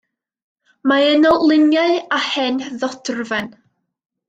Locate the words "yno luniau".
1.17-2.01